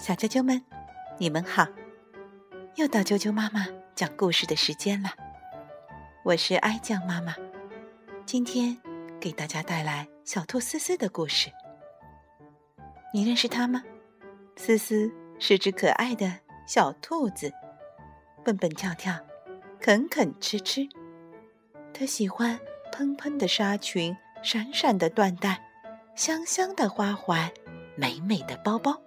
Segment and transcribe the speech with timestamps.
[0.00, 0.64] 小啾啾们，
[1.18, 1.66] 你们好！
[2.76, 5.10] 又到啾啾妈妈讲故事的时间了。
[6.24, 7.34] 我是哀酱妈妈，
[8.24, 8.78] 今天
[9.20, 11.50] 给大家带来小兔思思的故事。
[13.12, 13.84] 你认识它吗？
[14.56, 17.52] 思思是只可爱的小兔子，
[18.42, 19.14] 蹦蹦跳跳，
[19.78, 20.88] 啃啃吃吃。
[21.92, 22.58] 它喜欢
[22.90, 25.62] 蓬蓬的纱裙、闪闪的缎带、
[26.16, 27.50] 香香的花环、
[27.96, 28.98] 美美的包包。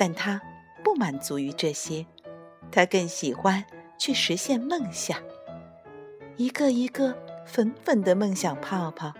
[0.00, 0.40] 但他
[0.82, 2.06] 不满足于这些，
[2.72, 3.62] 他更喜欢
[3.98, 5.22] 去实现梦想。
[6.38, 7.14] 一个一个
[7.44, 9.12] 粉粉的梦想泡泡，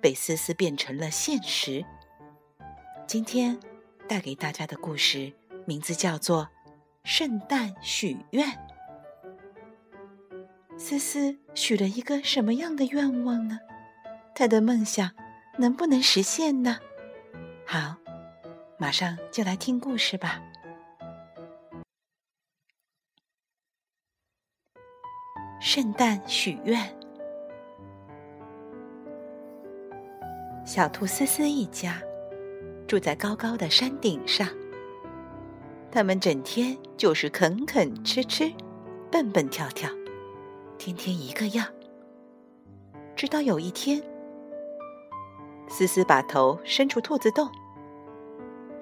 [0.00, 1.84] 被思思变成了现实。
[3.06, 3.56] 今天
[4.08, 5.32] 带给大家的故事
[5.66, 6.46] 名字叫做
[7.04, 8.48] 《圣诞许愿》。
[10.76, 13.60] 思思许了一个什么样的愿望呢？
[14.34, 15.12] 他的梦想
[15.58, 16.80] 能不能实现呢？
[17.64, 17.98] 好，
[18.84, 20.42] 马上就来听故事吧。
[25.58, 26.78] 圣诞许愿。
[30.66, 31.98] 小兔思思一家
[32.86, 34.46] 住在高高的山顶上，
[35.90, 38.52] 他们整天就是啃啃吃吃，
[39.10, 39.88] 蹦蹦跳跳，
[40.76, 41.66] 天天一个样。
[43.16, 44.02] 直到有一天，
[45.70, 47.50] 思思把头伸出兔子洞，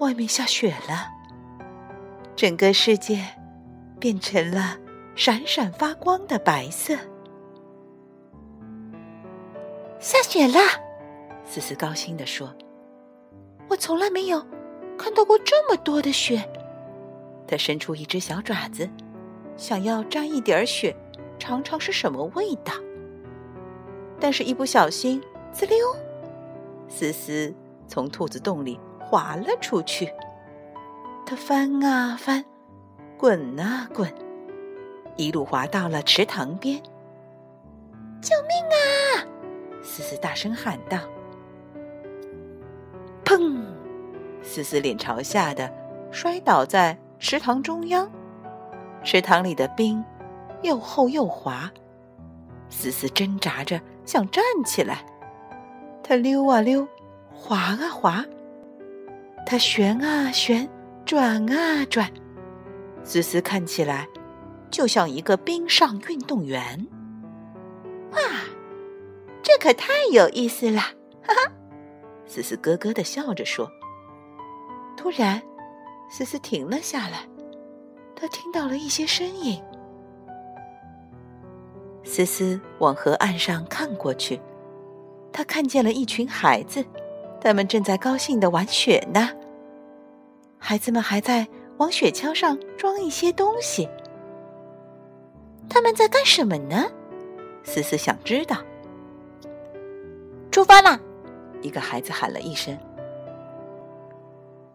[0.03, 1.09] 外面下雪了，
[2.35, 3.25] 整个世界
[4.01, 4.77] 变成了。
[5.15, 6.97] 闪闪发光的白色，
[10.01, 10.59] 下雪了！
[11.45, 12.51] 思思高兴地说
[13.69, 14.43] ：“我从来没有
[14.97, 16.43] 看到过这么多的雪。”
[17.47, 18.89] 他伸出一只小爪子，
[19.55, 20.97] 想要沾一点雪，
[21.39, 22.73] 尝尝是什么味道。
[24.19, 25.77] 但是，一不小心，滋溜，
[26.89, 27.55] 思思
[27.87, 28.81] 从兔子洞里
[29.13, 30.11] 滑了出去。
[31.27, 32.43] 他翻啊翻，
[33.19, 34.11] 滚啊滚。
[35.17, 36.83] 一路滑到了池塘边，
[38.23, 39.29] 救命啊！
[39.83, 40.99] 思思大声喊道
[43.23, 43.63] ：“砰！”
[44.43, 45.71] 思思脸朝下的
[46.11, 48.11] 摔倒在池塘中央，
[49.05, 50.03] 池塘里的冰
[50.63, 51.71] 又厚又滑。
[52.71, 55.05] 思思挣扎着想站起来，
[56.03, 56.89] 他溜啊溜，
[57.35, 58.25] 滑啊滑，
[59.45, 60.69] 他旋啊旋，
[61.05, 62.11] 转啊转。
[63.05, 64.09] 思思看起来。
[64.71, 66.87] 就像一个冰上运动员，
[68.13, 68.19] 哇，
[69.43, 70.81] 这可太有意思了！
[70.81, 71.53] 哈哈，
[72.25, 73.71] 思思咯咯的笑着说。
[74.97, 75.43] 突然，
[76.11, 77.29] 思思停了下来，
[78.17, 79.63] 她听到了一些声音。
[82.03, 84.41] 思思往河岸上看过去，
[85.31, 86.83] 她看见了一群孩子，
[87.43, 89.29] 他们正在高兴的玩雪呢。
[90.59, 91.49] 孩子们还在
[91.79, 93.89] 往雪橇上装一些东西。
[95.69, 96.87] 他们在干什么呢？
[97.65, 98.57] 思思想知道。
[100.53, 101.01] 出发啦！
[101.63, 102.79] 一个孩子喊了一声。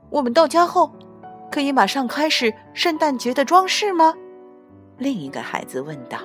[0.10, 0.92] 我们到家后，
[1.50, 4.14] 可以马上开始圣诞节的装饰吗？
[4.98, 6.18] 另一个孩子问道。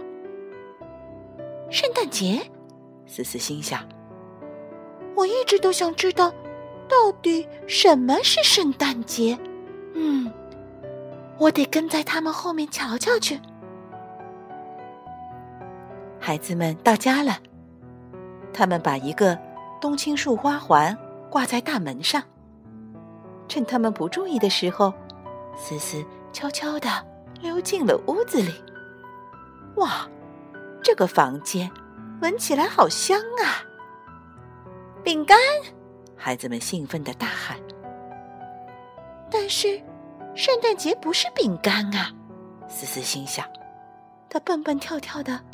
[1.71, 2.41] 圣诞节，
[3.07, 3.81] 思思心想。
[5.15, 6.31] 我一直都想知道，
[6.89, 9.39] 到底什么是圣诞节。
[9.95, 10.33] 嗯，
[11.39, 13.39] 我得跟在他们后面瞧瞧去。
[16.19, 17.39] 孩子们到家了，
[18.53, 19.39] 他们把一个
[19.81, 20.97] 冬青树花环
[21.29, 22.23] 挂在大门上。
[23.49, 24.95] 趁他们不注意的时候，
[25.57, 26.03] 思思
[26.33, 26.89] 悄悄地
[27.41, 28.53] 溜进了屋子里。
[29.77, 30.09] 哇，
[30.83, 31.71] 这个房间
[32.23, 33.61] 闻起来好香啊！
[35.05, 35.37] 饼干，
[36.17, 37.59] 孩子们兴奋地大喊。
[39.31, 39.83] 但是，
[40.37, 42.13] 圣诞节不是饼干啊！
[42.69, 43.47] 思思心想，
[44.31, 45.45] 他蹦蹦跳跳的。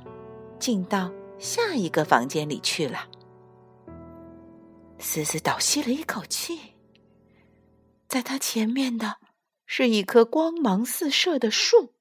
[0.59, 3.09] 进到下一个房间里去了。
[4.99, 6.75] 思思倒吸了一口气，
[8.09, 9.19] 在他前面的
[9.65, 11.95] 是一棵光芒四射的树，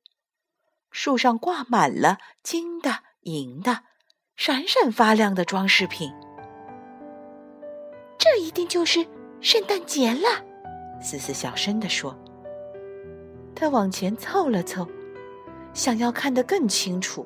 [0.89, 3.83] 树上挂满了金的、银的、
[4.35, 6.11] 闪闪发亮的装饰品。
[8.57, 9.05] 定就是
[9.39, 10.43] 圣诞节了，
[10.99, 12.17] 思思小声地说。
[13.53, 14.87] 他往前凑了凑，
[15.73, 17.23] 想要看得更清楚。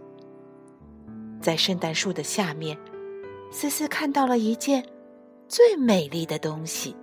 [1.42, 2.78] 在圣诞树的下面，
[3.50, 4.86] 思思看到了一件
[5.48, 6.94] 最美丽的东西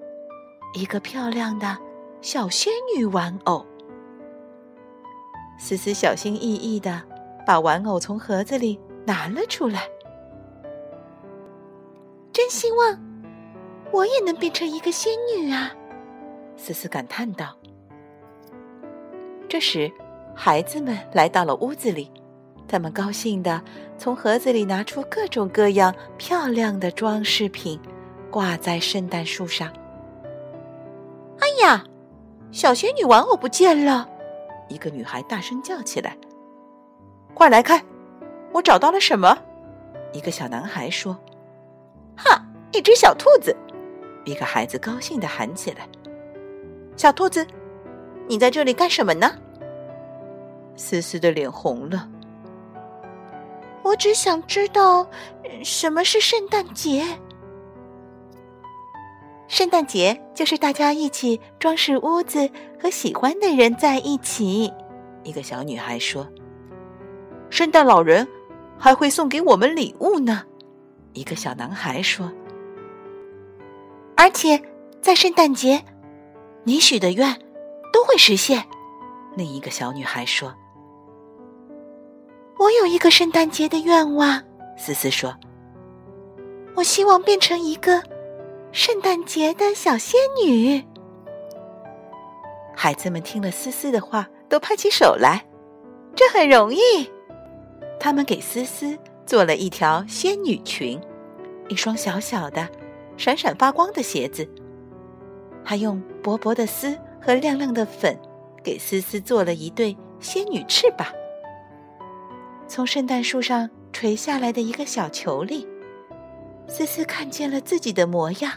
[0.76, 1.78] ——一个漂亮的
[2.20, 3.64] 小仙女玩偶。
[5.58, 7.02] 思思小心翼翼的
[7.46, 9.88] 把玩偶从盒子里拿了出来。
[12.30, 13.13] 真希望
[13.94, 15.72] 我也能变成一个仙女啊！
[16.56, 17.56] 思思感叹道。
[19.48, 19.88] 这时，
[20.34, 22.10] 孩子们来到了屋子里，
[22.66, 23.62] 他们高兴地
[23.96, 27.78] 从盒子里拿出各种各样漂亮的装饰品，
[28.32, 29.72] 挂在圣诞树上。
[31.38, 31.84] 哎呀，
[32.50, 34.08] 小仙女玩偶不见了！
[34.68, 36.16] 一个女孩大声叫起来
[37.32, 37.80] ：“快来看，
[38.52, 39.38] 我找到了什么！”
[40.12, 41.16] 一个小男孩说
[42.18, 43.56] ：“哈，一只小兔子！”
[44.24, 45.88] 一个孩子高兴地喊起来
[46.96, 47.46] ：“小兔子，
[48.26, 49.32] 你在这里干什么呢？”
[50.76, 52.08] 思思的脸红了。
[53.82, 55.06] 我只想知道
[55.62, 57.04] 什么是圣诞节。
[59.46, 62.50] 圣诞节就是大家一起装饰屋子，
[62.80, 64.72] 和喜欢的人在一起。
[65.22, 66.26] 一个小女孩说
[67.50, 68.26] ：“圣诞老人
[68.78, 70.42] 还会送给我们礼物呢。”
[71.12, 72.32] 一个小男孩说
[74.16, 74.60] ：“而且
[75.00, 75.84] 在圣诞节，
[76.64, 77.38] 你许的愿
[77.92, 78.64] 都会实现。”
[79.36, 80.54] 另一个小女孩说。
[82.56, 84.40] 我有一个圣诞节的愿望，
[84.78, 85.36] 思思说
[86.76, 88.00] ：“我希望变成一个
[88.70, 90.82] 圣诞节的小仙女。”
[92.74, 95.44] 孩子们听了思思的话，都拍起手来。
[96.14, 96.78] 这很容易，
[97.98, 98.96] 他们给思思
[99.26, 100.98] 做了一条仙女裙，
[101.68, 102.66] 一双小小的、
[103.16, 104.48] 闪闪发光的鞋子，
[105.64, 108.18] 还用薄薄的丝和亮亮的粉
[108.62, 111.06] 给思思做了一对仙女翅膀。
[112.66, 115.66] 从圣诞树上垂下来的一个小球里，
[116.66, 118.52] 思思看见了自己的模样。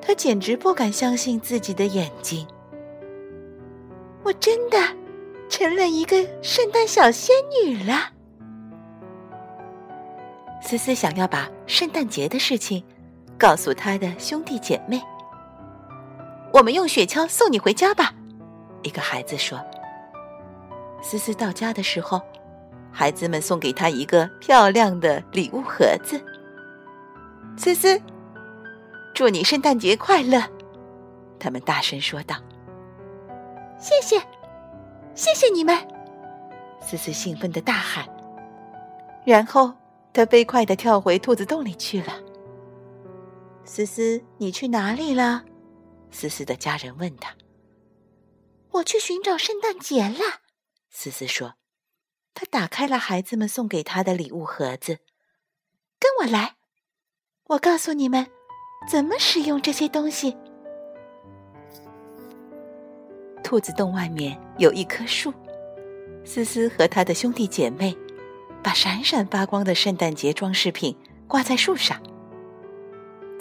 [0.00, 2.46] 她简直不敢相信自己的眼睛。
[4.22, 4.78] 我真的
[5.48, 7.34] 成了一个圣诞小仙
[7.64, 8.12] 女了。
[10.60, 12.82] 思思想要把圣诞节的事情
[13.38, 15.00] 告诉他的兄弟姐妹。
[16.52, 18.14] 我们用雪橇送你回家吧，
[18.82, 19.60] 一个孩子说。
[21.02, 22.20] 思思到家的时候。
[22.96, 26.16] 孩子们送给他一个漂亮的礼物盒子。
[27.56, 28.00] 思思，
[29.12, 30.40] 祝你圣诞节快乐！
[31.40, 32.36] 他们大声说道。
[33.80, 34.16] 谢谢，
[35.16, 35.76] 谢谢你们！
[36.80, 38.06] 思思兴奋的大喊。
[39.24, 39.72] 然后
[40.12, 42.12] 他飞快的跳回兔子洞里去了。
[43.64, 45.44] 思思，你去哪里了？
[46.10, 47.34] 思思的家人问他。
[48.72, 50.42] 我去寻找圣诞节了，
[50.90, 51.54] 思思说。
[52.34, 54.98] 他打开了孩子们送给他的礼物盒子，
[56.00, 56.56] 跟我来，
[57.44, 58.26] 我告诉你们
[58.88, 60.36] 怎么使用这些东西。
[63.44, 65.32] 兔子洞外面有一棵树，
[66.24, 67.96] 思思和他的兄弟姐妹
[68.64, 70.96] 把闪闪发光的圣诞节装饰品
[71.28, 72.02] 挂在树上，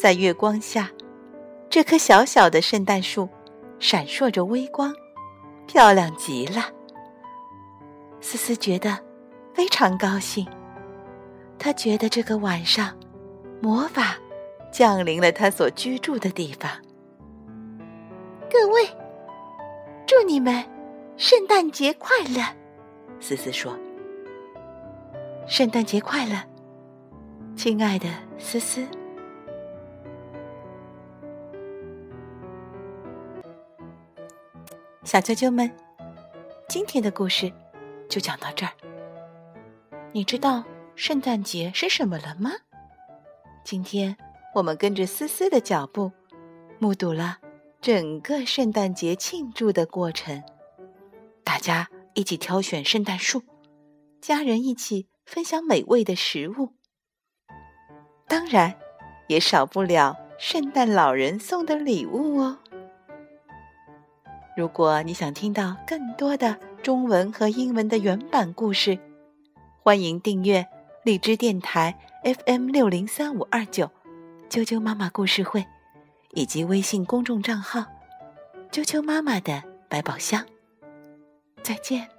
[0.04, 0.92] 在月光下，
[1.70, 3.30] 这棵小小的圣诞树
[3.80, 4.94] 闪烁着微光，
[5.66, 6.64] 漂亮极了。
[8.20, 9.00] 思思觉得
[9.54, 10.46] 非常高兴，
[11.58, 12.94] 她觉得这个晚上，
[13.62, 14.18] 魔法
[14.74, 16.70] 降临了她所居住的地方。
[18.52, 18.86] 各位，
[20.06, 20.62] 祝你们
[21.16, 22.44] 圣诞节快乐！
[23.22, 23.74] 思思说
[25.48, 26.44] ：“圣诞节快乐，
[27.56, 28.86] 亲爱的思思。”
[35.06, 35.70] 小啾啾们，
[36.70, 37.52] 今天的故事。
[38.10, 38.72] 就讲到这儿。
[40.14, 40.64] 你知道
[40.96, 42.52] 圣诞节是什么了吗？
[43.66, 44.16] 今天
[44.56, 46.12] 我们跟着思思的脚步，
[46.80, 47.40] 目睹了
[47.82, 50.42] 整个圣诞节庆祝的过程。
[51.44, 53.44] 大家一起挑选圣诞树，
[54.22, 56.74] 家人一起分享美味的食物。
[58.28, 58.80] 当然，
[59.28, 62.60] 也少不了圣诞老人送的礼物哦。
[64.56, 69.00] 如果你想听到更多的，中文和英文的原版故事，
[69.82, 70.68] 欢迎订阅
[71.04, 73.90] 荔枝电台 FM 六零三五二九，
[74.50, 75.66] 啾啾妈妈故事会，
[76.34, 77.86] 以及微信公众账号
[78.72, 80.46] “啾啾妈妈的百宝箱”。
[81.64, 82.13] 再见。